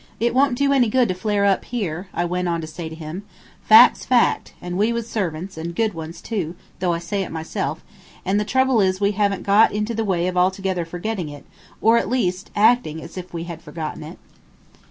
"It 0.19 0.33
won't 0.33 0.57
do 0.57 0.73
any 0.73 0.89
good 0.89 1.07
to 1.09 1.13
flare 1.13 1.45
up 1.45 1.63
here," 1.65 2.07
I 2.11 2.25
went 2.25 2.47
on 2.47 2.59
to 2.61 2.65
say 2.65 2.89
to 2.89 2.95
him; 2.95 3.21
"fact's 3.61 4.03
fact, 4.03 4.53
and 4.59 4.75
we 4.75 4.91
was 4.91 5.07
servants, 5.07 5.59
and 5.59 5.75
good 5.75 5.93
ones, 5.93 6.21
too, 6.23 6.55
though 6.79 6.91
I 6.91 6.97
say 6.97 7.21
it 7.21 7.31
myself, 7.31 7.83
and 8.25 8.39
the 8.39 8.43
trouble 8.43 8.81
is 8.81 8.99
we 8.99 9.11
haven't 9.11 9.43
got 9.43 9.71
into 9.71 9.93
the 9.93 10.03
way 10.03 10.25
of 10.25 10.35
altogether 10.35 10.85
forgetting 10.85 11.29
it, 11.29 11.45
or, 11.81 11.99
at 11.99 12.09
least, 12.09 12.49
acting 12.55 12.99
as 12.99 13.15
if 13.15 13.31
we 13.31 13.43
had 13.43 13.61
forgotten 13.61 14.01
it." 14.01 14.17